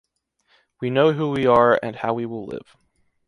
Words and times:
We 0.79 0.89
know 0.89 1.13
who 1.13 1.29
we 1.29 1.45
are 1.45 1.79
and 1.83 1.95
how 1.95 2.15
we 2.15 2.25
will 2.25 2.47
live. 2.47 2.75